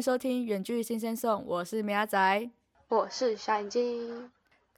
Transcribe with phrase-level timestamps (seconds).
[0.00, 2.50] 收听《远距新鲜送》，我是米阿仔，
[2.88, 4.30] 我是小眼睛，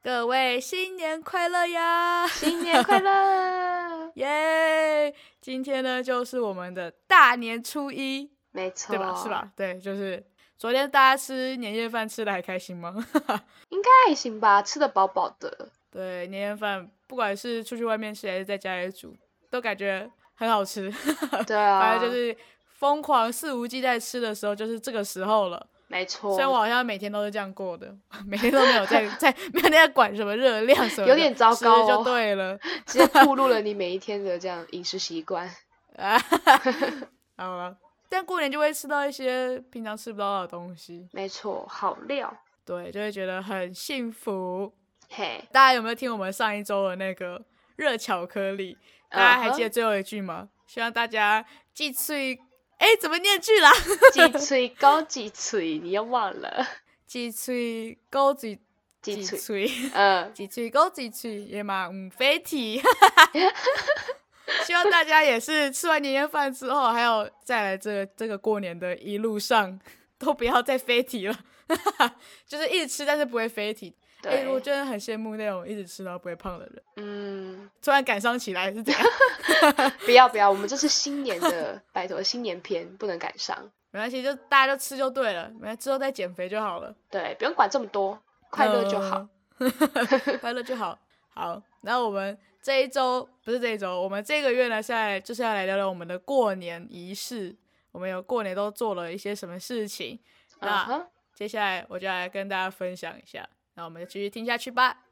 [0.03, 2.27] 各位新年快乐呀！
[2.27, 5.15] 新年快乐， 耶！
[5.41, 9.15] 今天呢，就是我们的大年初一，没错，对吧？
[9.15, 9.29] 是？
[9.29, 9.53] 吧？
[9.55, 10.25] 对，就是
[10.57, 12.95] 昨天大家吃年夜饭吃的还开心吗？
[13.69, 15.69] 应该还行吧，吃的饱饱的。
[15.91, 19.15] 对，年夜饭不管是出去外面吃还是在家里煮，
[19.51, 20.91] 都感觉很好吃。
[21.47, 22.35] 对啊，反正就是
[22.81, 25.67] 疯狂肆无忌惮吃的时候，就是这个时候了。
[25.87, 27.95] 没错虽，然我好像每天都是这样过的，
[28.27, 32.59] 每天都没有在 在没有在管什么热量什么的，有点糟糕吃就哦对了。
[32.87, 35.47] 直接暴露了你每一天的这样饮食习惯。
[35.97, 36.19] 啊，
[37.37, 37.77] 好了，
[38.09, 42.33] 但过年就会吃到一些平常吃不到的东西，没错，好料，
[42.65, 44.73] 对，就会觉得很幸福。
[45.11, 47.43] 嘿，大家有没有听我们上一周的那个
[47.77, 48.79] 热巧克力？
[49.11, 50.49] 大家还记得最后一句吗？
[50.69, 52.39] 希望大家既脆，
[52.81, 53.71] 哎，怎么念句啦？
[54.11, 56.67] 鸡脆高鸡脆，你又忘了
[57.07, 58.59] 记脆高嘴
[59.03, 59.71] 鸡脆，脆。
[59.93, 62.81] 嗯，几嘴高几嘴也嘛唔飞体，
[64.65, 69.79] 希望大家也是吃完年夜饭之后，还有再来这个这个过年的一路上，
[70.19, 71.39] 都不要再飞体了，
[72.49, 73.95] 就是一直吃但是不会飞体。
[74.23, 76.83] 哎、我对，真的很羡慕那种一直吃到不会胖的人。
[76.97, 79.03] 嗯，突然感伤起来是这样，
[80.05, 83.57] 不要不要，我们这是新年的，拜托，新年篇不能感伤。
[83.91, 86.95] 没关系，就大家就吃就对了，没之后再减肥就好了。
[87.11, 88.19] 对，不用管这么多，
[88.51, 89.27] 快乐就好。
[89.59, 89.73] 嗯，
[90.41, 90.99] 快乐就好。
[91.35, 97.57] 好，那我们这一周不是这一周，我们这个月呢，现在就是要来聊聊我们的过年仪式。
[97.93, 100.21] 我们有过年都做了一些什么事情？
[100.61, 101.05] 那
[101.35, 103.49] 接下来我就来跟大家分享一下。
[103.75, 105.05] 那我们就继续听下去吧。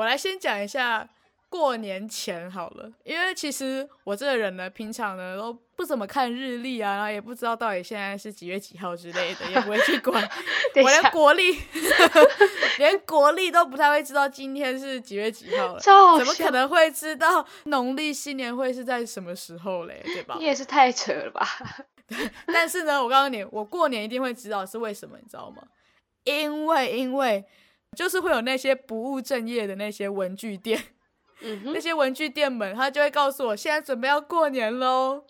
[0.00, 1.10] 我来先讲一下
[1.50, 10.22] 过年前好了，因为其实我这个人呢，平常呢都不怎么看日历啊，然后也不知道到底现在是几月几号之类的，也不会去管。
[10.76, 11.58] 我连下，国历，
[12.78, 15.80] 连国历都不太会知道今天是几月几号了。
[15.80, 20.00] 怎么可能会知道农历新年会是在什么时候嘞？
[20.04, 20.44] 对吧你？
[20.44, 21.44] 也是太扯了吧？
[22.46, 25.64] 但是呢，我告诉你，我过年一定会知道是为什么，你知道吗？
[26.22, 27.44] 因为因为
[27.96, 30.80] 就是会有那些不务正业的那些文具店，
[31.40, 35.22] 嗯，那些文具店们，他就会告诉我，现在准备要过年喽。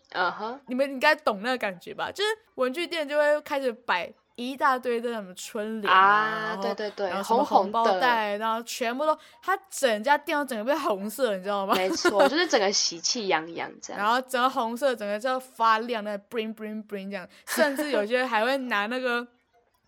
[0.67, 2.11] 你们应该懂那个感觉吧？
[2.11, 11.75] 就是文具店就会开始摆一大堆的什么春联啊，对对对然，后红红包的，袋，然后全部都，它整家店都整个被红色，你知道吗？
[11.75, 14.03] 没错，就是整个喜气洋洋这样。
[14.03, 19.27] 然后整个红色，整个就发亮，那 bling bling bling 这样，甚至有些还会拿那个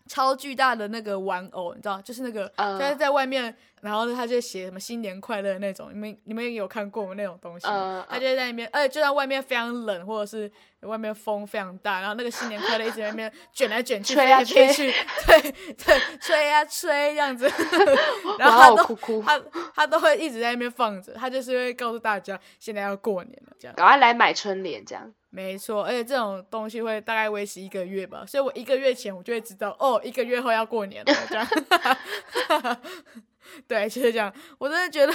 [0.07, 14.93] 超巨大的那个玩偶，你知道，就是那个，嗯就是在外面，然后他就写什么新年快乐那种，你们你们有看过吗那种东西他就在那边，而且就在外面非常冷，或者是外面风非常大，然后那个新年快乐一直在那边卷来卷去， 吹来吹去，
[15.25, 15.41] 对
[15.73, 17.49] 对，吹啊吹这样子，
[18.37, 19.41] 然后他都哦哭哭，他
[19.73, 23.75] 他都会一直在那边放着，他就是会告诉大家现在要过年了这样。
[23.75, 25.13] 赶快来买春联这样。
[25.35, 32.77] 没错，而且这种东西会大概维持一个月吧，所以我一个月前我就会知道，哦，一个月后要过年了，这样。
[33.67, 34.31] 对，就是这样。
[34.59, 35.11] 我真的觉得，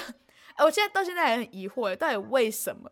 [0.56, 2.90] 哎，我现在到现在还很疑惑，到底为什么？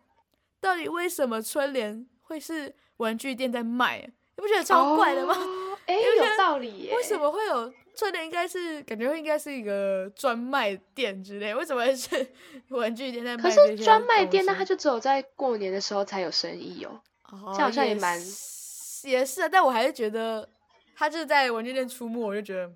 [0.60, 4.08] 到底为什么春联会是文具店在卖？
[4.36, 5.34] 你不觉得超怪的吗？
[5.36, 5.78] 哦？
[5.86, 6.94] 哎，有道理耶。
[6.94, 7.18] 为什？
[7.18, 8.24] 么会有春联？
[8.24, 12.28] 应该是感觉会应该是一个专卖店之类，为什么会是
[12.70, 17.00] 文具店在卖可是专卖店，那它就只有在过年的时候才有生意哦。
[17.30, 20.48] 哦，这样好像也蛮是也是啊，但我还是觉得
[20.96, 22.70] 他就是在文具店出没，我就觉得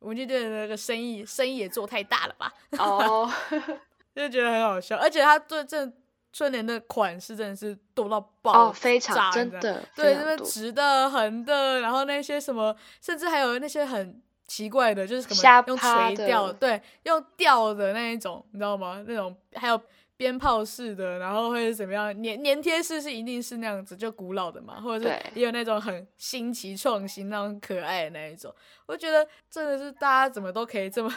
[0.00, 3.30] 文具店的那个生意生意也做太大了吧，哦
[4.14, 5.90] 就觉得很好笑，而且他对这
[6.32, 19.02] 春联的款式真的是多到爆哦，非炸常真的，对，那边非常多直的、横的，然后那些什么，甚至还有那些很奇怪的，就是什么用垂钓，对，用吊的那一种，你知道吗？
[19.06, 19.80] 那种还有
[20.18, 22.12] 鞭炮式的，然后会是怎么样？
[22.22, 28.52] 粘粘贴式是一定是那样子，就古老的嘛，或者是也有那种很新奇创新、那种可爱的那一种。
[28.86, 31.14] 我觉得真的是大家怎么都可以这么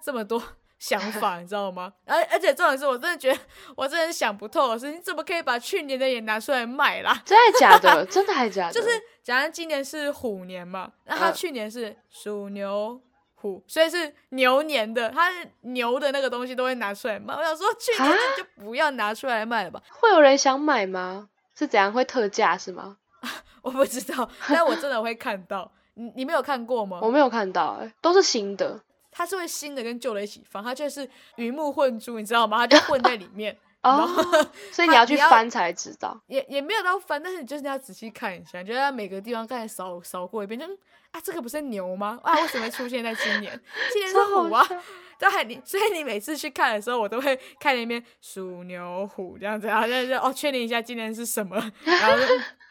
[0.00, 0.40] 这么多
[0.78, 1.92] 想法，你知道吗？
[2.04, 3.40] 而而且重点是我真的觉得
[3.76, 7.20] 我真的想不透的是，你怎么可以把去年的也拿出来卖啦？
[7.24, 8.04] 真的假的？
[8.06, 8.72] 真的还假的？
[8.72, 8.88] 就是
[9.22, 13.00] 假如今年是虎年嘛，那他嗯去年是属牛
[13.44, 15.30] 虎，所以是牛年的，他
[15.60, 17.34] 牛的那个东西都会拿出来卖。
[17.34, 19.82] 我想说，去年啊的就不要拿出来卖了吧？
[19.90, 21.28] 会有人想买吗？
[21.54, 22.96] 是怎样会特价是吗？
[23.60, 25.70] 我不知道，但我真的会看到。
[25.92, 26.98] 你你没有看过吗？
[27.02, 28.80] 我没有看到、欸，都是新的。
[29.12, 32.58] 它是会新的跟旧的一起放，它就是鱼目混珠，你知道吗？
[32.58, 33.56] 它就混在里面。
[33.84, 34.08] 哦，
[34.72, 40.66] 所以你要去翻才知道，也也没有到翻，但是你就是要仔细看一下，就在每个地方刚才扫扫过一遍，就
[41.12, 42.18] 啊，这个不是牛吗？
[42.24, 43.60] 啊，为什么会出现在今年？
[43.92, 44.66] 今年是虎啊！
[45.16, 51.54] 对，你所以你每次去看的时候，我都会看那边鼠牛虎这样子，然后就哦，确定一下今年是什么，
[51.84, 52.16] 然后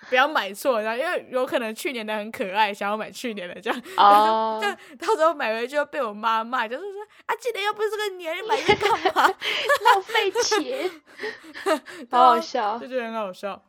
[0.09, 9.27] 不要买错，然后因为有可能去年的很可爱，想要买去年的这样，哦，就到买回去就被我妈骂，就是说啊，今年又不是这个年，你买这干嘛？
[9.83, 10.91] 浪费钱，
[12.11, 13.61] 好好笑，就觉得很好笑，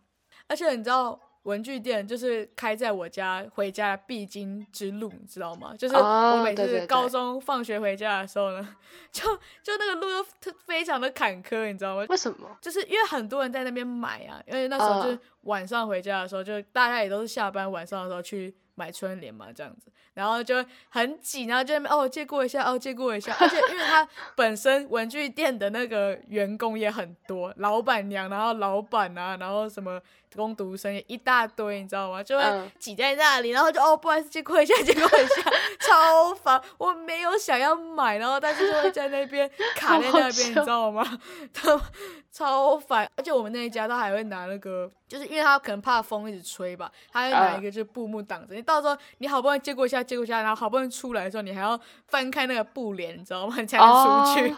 [0.49, 1.21] 而且你知道。
[1.45, 5.75] 文具店就是开在我家回家必经之路，你知道吗？
[5.79, 8.77] 就是我每次高中放学回家的时候呢，
[9.13, 9.23] 就
[9.63, 12.07] 就那个路都非常的坎坷，你知道吗？
[12.09, 12.49] 为什么？
[12.63, 19.91] 就是因为很多人在那边买啊，因为那时候就是晚上回家的时候，就大家也都是下班晚上的时候去买春联嘛，这样子。
[20.15, 30.00] 然后就很挤，然后就那边哦借过一下，哦借过一下，而且因为他 本身文具店的那个员工也很多，老板娘，然后老板啊，然后什么
[30.37, 32.23] 工读生也一大堆，你知道吗？
[32.23, 32.45] 就会
[32.79, 35.51] 挤在那里，然后就哦不好意思借过一下， 借过一下，
[35.81, 36.61] 超烦。
[36.79, 41.05] 我没有想要买，然后但是就会在那边卡在那边， 你知道吗？
[41.53, 41.81] 超
[42.31, 50.05] 超烦，而且我们那一家都还会拿那个，就是因为他可能怕风一直吹吧，他会拿一个就是布幕挡着，你到时候你好不容易借过一下。
[50.05, 53.55] 借过一下，然后好不容易出来的时候，你还要翻开那个布帘，你知道吗？
[53.59, 54.55] 你才能出去，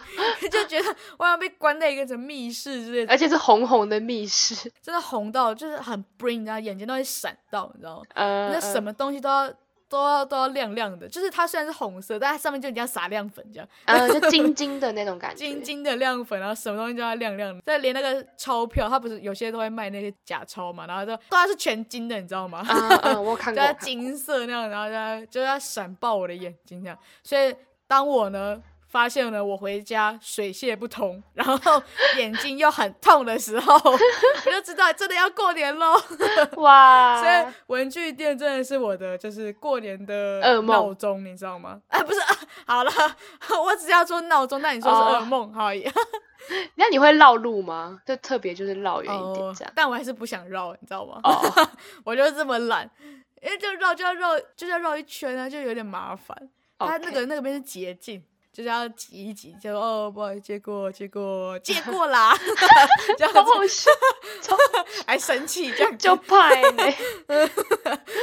[0.49, 8.05] 就觉得我要被关在一个什么密室之类的，而且是红红的密室，真的红到就是很 bring，然后眼睛都会闪到，你知道吗？
[8.15, 9.53] 那什么东西都要。
[9.89, 17.61] 都要都要亮亮的，就是它虽然是红色，但它上面就一定要撒亮粉这样，呃，就晶晶的那种感觉，晶晶的亮粉，然后什么东西都要亮亮的。
[17.65, 22.61] 再连那个钞票，它不是有些都会卖那些假钞嘛，然后就都它是全金的，你知道吗？
[22.67, 26.99] 嗯嗯，我看过，就金色那样，然后就就要闪爆我的眼睛这样。
[27.23, 27.55] 所以
[27.87, 28.61] 当我呢。
[28.87, 31.81] 发现了我回家水泄不通，然后
[32.17, 35.93] 眼睛又很痛的时候， 我就知道真的要过年喽！
[36.57, 41.81] 哇， 所以文具店真的是我的就是过年的闹钟，你知道吗？
[41.89, 42.19] 哎，不是，
[42.65, 42.91] 好了，
[43.63, 45.67] 我只要说闹钟，那你说是噩梦，好。
[46.75, 47.99] 那你会绕路吗？
[48.05, 51.19] 就特别就是绕远一点这样，但我还是不想绕，你知道吗？
[52.05, 52.89] 我就这么懒，
[53.41, 56.37] 因为就绕就要绕，就要绕一圈啊，就有点麻烦。
[56.79, 58.23] 它那个那个边是捷径。
[58.57, 62.33] 就是要挤一挤，就哦，不好意思，借过，借过，借过啦，
[63.15, 63.89] 这样子，
[65.05, 66.83] 还生气，这样就派呢，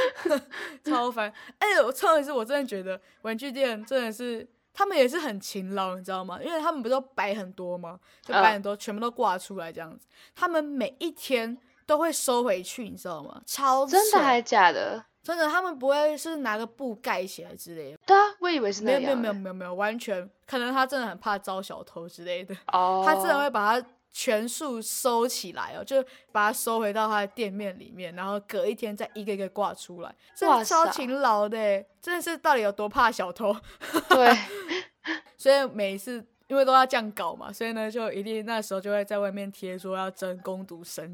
[0.83, 1.31] 超烦。
[1.59, 6.37] 哎，我超的是，我真的觉得玩具店真的是，他们也是很勤劳，你知道吗？
[6.43, 7.97] 因为他们不都摆很多吗？
[8.21, 10.05] 就摆很多，全部都挂出来这样子。
[10.35, 13.41] 他们每一天都会收回去，你知道吗？
[13.45, 15.05] 超真的还是假的？
[15.25, 17.97] 真的，他们不会是拿个布盖起来之类的。
[18.05, 19.01] 对啊，我以为是那样。
[19.01, 22.55] 没有没有没有没有完全可能他真的很怕招小偷之类的。
[22.71, 23.03] 哦。
[23.03, 26.01] 他真的会把它全数收起来哦，就
[26.31, 30.15] 把它收回到他的店面里面，然后隔一天再一个一个挂出来。
[30.41, 33.55] 哇超勤劳的，真的是到底有多怕小偷？
[34.07, 34.31] 对。
[35.35, 36.23] 所以每一次。
[36.47, 41.11] 因为都要这样搞嘛，所以呢，就一定那时候就会在外面贴说要征攻读生，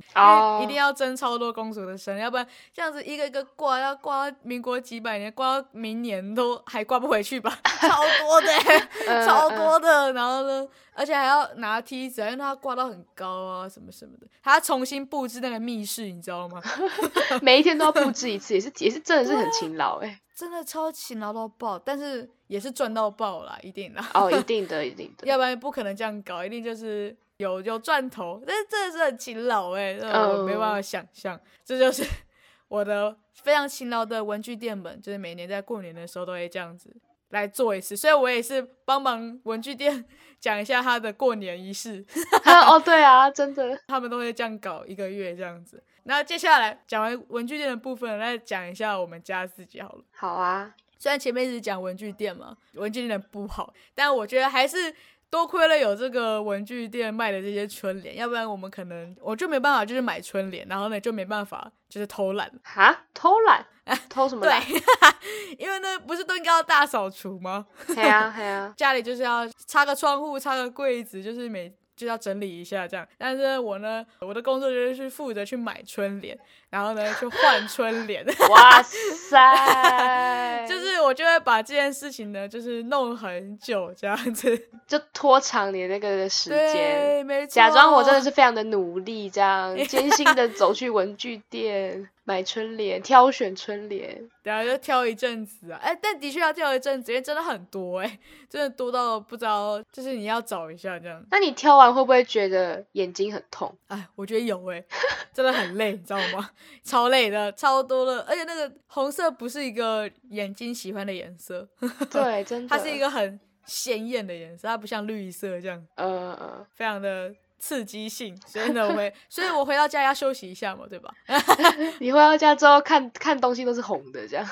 [0.61, 8.47] 一定要征超多公主的生，要不然这样子一个一个挂，要挂到民国几百年，挂到明年都还挂不回去吧，超多的，
[9.25, 16.61] 超多的，然后呢，而且还要拿梯子，因为它挂到很高啊，什么什么的，还要重新布置那个密室，你知道吗？
[17.41, 20.19] 每一天都要布置一次，也是也是真的是很勤劳哎。
[20.41, 24.03] 真的超勤劳到爆，但是也是赚到爆啦，一定的。
[24.15, 25.27] 哦， 一定的，一定的。
[25.27, 28.41] 要不然不可能这样搞，一定就是有有赚头。
[28.43, 31.39] 但是真的是很勤劳哎，我没办法想象。
[31.63, 32.03] 这就是
[32.69, 36.91] 我的非常勤劳的文具店们，就是每年在过年的时候都会这样子
[37.29, 37.95] 来做一次。
[37.95, 40.03] 所以我也是帮忙文具店
[40.39, 42.03] 讲一下他的过年仪式。
[42.67, 45.83] 哦，对啊，真的，他们都会这样搞一个月这样子。
[46.03, 50.03] 那接下来讲完文具店的部分，来讲一下我们家自己好了。
[50.11, 54.93] 好啊，虽然前面一直讲文具店嘛，文具店不好，但我觉得还是
[55.29, 63.65] 多亏了有这个文具店卖的这些春联，要不然我们可能我就没办法就是买春联，然后呢就没办法就是偷懒哈，偷懒？
[64.09, 64.61] 偷什么懒？
[64.63, 64.81] 对，
[65.59, 67.65] 因为那不是都应该要大扫除吗？
[67.87, 71.71] 对啊，对啊， 家里就是要擦个窗户，擦个柜子，就是每。
[72.01, 76.35] 就要整理一下这样，但是我呢，我的工作就是负责去买春联，
[76.71, 78.25] 然后呢去换春联。
[78.49, 80.65] 哇 塞！
[80.67, 87.47] 就是我就会把这件事情呢，就是弄很久这样子， 就拖长你那个时间。
[87.47, 92.09] 假装我真的是非常的努力，这样艰辛的走去文具店。
[92.23, 101.23] 买春联，挑选春联，然后就挑一阵子啊，哎，但的确要挑一阵子，因为真的很多哎，真的多到不知道，就是你要找一下这样。
[101.31, 103.75] 那你挑完会不会觉得眼睛很痛？
[103.87, 104.83] 哎，我觉得有哎，
[105.33, 106.49] 真的很累，你知道吗？
[106.83, 111.67] 超累的，超多的，而且那个红色不是一个眼睛喜欢的颜色，
[112.11, 117.33] 对，真的，它是一个很鲜艳的颜色，它不像绿色这样，呃，非常的。
[117.61, 121.13] 刺激性， 所以呢，我会，所以我回到家要休息一下嘛，对吧？
[122.01, 124.45] 你回到家之后看看东西都是红的，这样，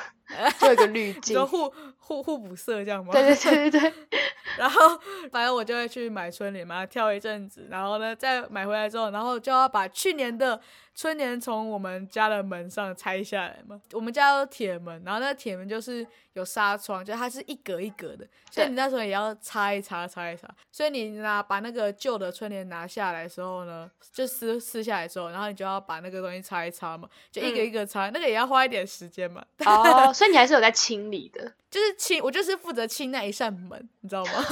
[0.60, 3.12] 就有个滤 镜，就互互互补色这样吗？
[3.12, 4.20] 对对对对对。
[4.58, 5.00] 然后
[5.32, 10.60] 反正我就会去买春联嘛，跳一阵子，然后呢，再买回来之后，然后就要把去年的。
[10.96, 20.46] 春联从我们家的门上拆下来嘛，我们家有铁门，然后那铁门就是有纱窗，就它是一格一格的，所以你那时候也要擦一擦，擦一擦。
[20.74, 29.42] 所以你拿把那个旧的春联拿下来的时候呢，就撕撕下来之后，然后你就要把那个东西擦一擦嘛，就一个一个擦，那个也要花一点时间嘛。
[29.66, 34.32] 哦， 所以你还是有在清理的，就是清，我就是负责清那一扇门，你知道吗？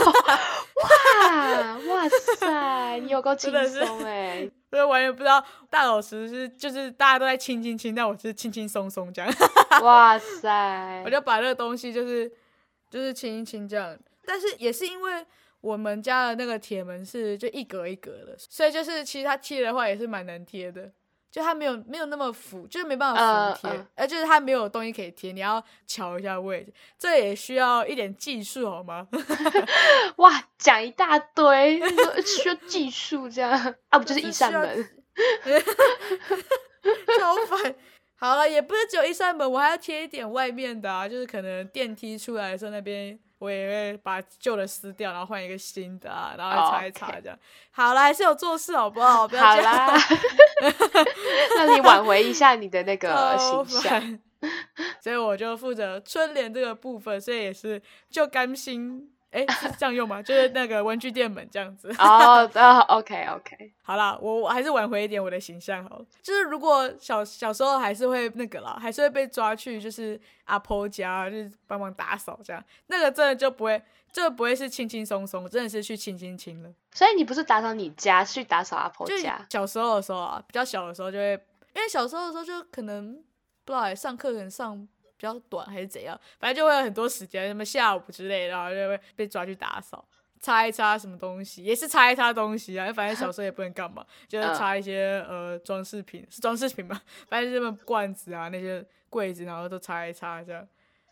[1.12, 4.50] 哇哇塞，你有够轻松哎！
[4.70, 9.30] 所以完全不知道大老师是就是大家都在轻轻轻，但我是轻轻松松这样。
[9.84, 11.04] 哇塞！
[11.04, 12.32] 我就把那个东西就是
[12.90, 15.26] 就是轻轻这样，但是也是因为
[15.60, 20.90] 我们家的那个铁门是就一格一格的，所以就是其实它贴的话也是蛮难贴的。
[21.38, 29.08] 就它没有没有那么服，就是没办法服帖，呃，就是它没有东西可以贴，你要瞧一下位置，这也需要一点技术，好吗？
[30.18, 31.80] 哇，讲一大堆，
[32.26, 33.52] 需要技术这样
[33.90, 34.00] 啊？
[34.00, 34.90] 不就是一扇门？
[37.20, 37.76] 超烦。
[38.18, 43.18] 好了，也不是只有一扇门，我还要贴一点外面的啊，就是可能电梯出来的时候那边。
[43.40, 47.38] 我也会把旧的撕掉，然后换一个新的啊，然后擦一擦这样。
[47.70, 49.28] 好了，还是有做事好不好？
[49.28, 49.94] 不要这样。
[51.56, 54.20] 那你挽回一下你的那个形象。
[55.00, 59.08] 所以我就负责春联这个部分，所以也是就甘心。
[59.32, 60.22] 哎，是这样用吗？
[60.24, 61.90] 就是那个文具店门这样子。
[62.00, 63.74] 哦，哦，OK OK。
[63.82, 66.06] 好啦，我我还是挽回一点我的形象好了。
[66.22, 73.82] 就是如果小小时候还是会那个啦，还是会被抓去就是阿婆家，就是帮忙打扫这样，那个真的就不会，
[74.12, 76.70] 就不会是轻轻松松，真的是去亲亲亲了。
[76.94, 79.46] 所以你不是打扫你家，去打扫阿婆家？
[79.50, 81.32] 小时候的时候啊，比较小的时候就会，
[81.76, 83.14] 因为小时候的时候就可能
[83.66, 84.88] 不知道上课可能上。
[85.18, 90.08] 比较短还是怎样，反正就会有很多时间，什么下午之类，然后就会被抓去打扫，
[90.40, 92.94] 擦一擦什么东西，也是擦一擦东西啊。
[92.94, 100.68] 反正小时候也不能干嘛，就是擦一些呃装饰品，是装饰品嘛， 反正什么罐子啊那些柜子，然后都擦一擦，这样，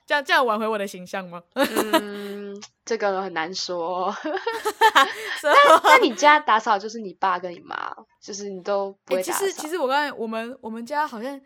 [0.05, 1.41] 这样这样挽回我的形象吗？
[1.55, 4.15] 嗯，这个很难说。
[5.41, 9.39] 那那你家打扫就是你爸跟你妈，就是你都不会打扫。
[9.39, 11.41] 其实其实我刚才我们我们家好像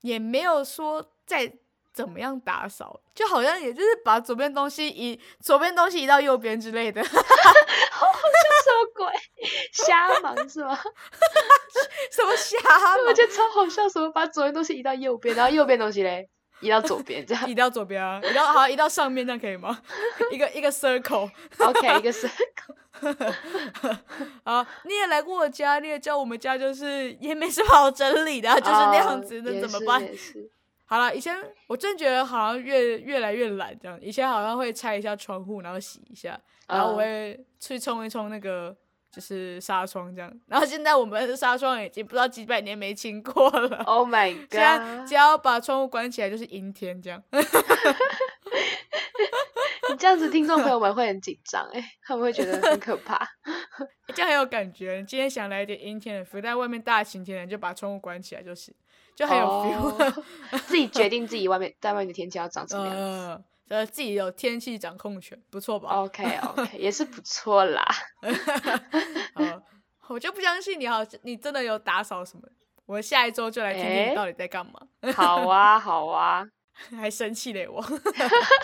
[0.00, 1.52] 也没有说在。
[1.96, 3.00] 怎么样打扫？
[3.14, 7.02] 就好像也就是把左边东西移，左边东西移到右边之类的。
[7.08, 9.06] 好像什么鬼？
[9.72, 10.76] 瞎忙是吗？
[12.12, 12.58] 什么瞎？
[13.06, 16.28] 我觉得超好笑，什么把左边东西移到右边，然后右边东西嘞
[16.60, 18.20] 移到左边，这样 移到左边啊？
[18.22, 19.80] 移到好，移到上面，这样可以吗？
[20.30, 21.30] 一个一个 circle。
[21.58, 22.76] OK，一个 circle。
[24.44, 30.06] 啊，你也来过我家，你也知道我们家就是也没什么好整理的，就是那样子，那怎么办？
[30.88, 33.98] 好了，以前我真觉得好像越越来越懒这样。
[34.00, 36.38] 以前好像会拆一下窗户，然后洗一下，
[36.68, 38.74] 然后我会去冲一冲那个
[39.10, 40.32] 就是纱窗这样。
[40.46, 43.82] 然后现在我们的纱窗已经不知道几百年没清过了。
[43.84, 44.52] Oh my god！
[44.52, 47.22] 现在只要把窗户关起来就是阴天这样。
[49.96, 53.26] 你这样子，听众朋友们会很紧张哎，他们会觉得很可怕。
[54.14, 55.02] 这样很有感觉。
[55.04, 58.76] 今天想来一点阴天的，浮在外面大晴天的，就把窗户关起来就是。
[59.14, 60.22] 就很有 feel，
[60.68, 66.22] 自己决定自己外面在外面的天气要长什么样子，呃，自己有天气掌控权，不错吧？OK
[66.54, 67.82] OK，也是不错啦。
[70.08, 72.42] 我就不相信你好，你真的有打扫什么？
[72.84, 74.72] 我下一周就来听听你到底在干嘛。
[75.14, 76.46] 好啊好啊，
[76.96, 77.84] 还生气嘞我。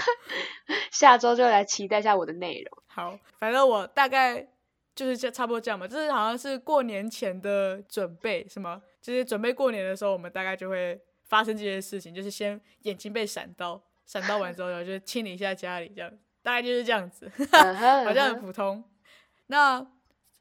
[0.90, 2.82] 下周就来期待一下我的内容。
[2.86, 4.46] 好，反正我大概
[4.94, 5.88] 就是这差不多这样吧。
[5.88, 8.80] 就是好像是过年前的准备，什么？
[9.00, 16.10] 就是准备过年的时候，我们大概就会发生这些事情，就是先眼睛被闪到，闪到完之后，然后就清理一下家里，这样
[16.42, 17.30] 大概就是这样子，
[18.04, 18.84] 好像很普通。
[19.46, 19.84] 那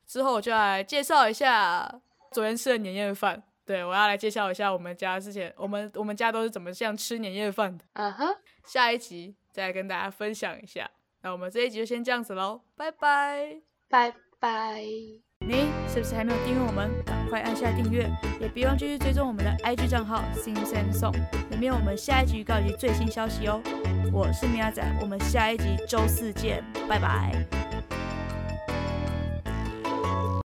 [0.05, 2.01] 之后我就来介绍一下
[2.31, 3.41] 昨天吃的年夜饭。
[3.65, 7.85] 对我要来介绍一下我们家之前，我们我们家都是怎么样吃年夜饭的。
[7.93, 10.89] 嗯哼，下一集再跟大家分享一下。
[11.21, 14.81] 那我们这一集就先这样子喽，拜拜，拜拜。
[15.43, 16.89] 你是不是还没有订阅我们？
[17.03, 18.07] 赶快按下订阅，
[18.39, 21.13] 也别忘继续追踪我们的 IG 账号 Sing Sam Song，
[21.49, 23.61] 里面有我们下一集预告及最新消息哦。
[24.11, 28.00] 我是米亚仔，我们下一集周四见，拜拜。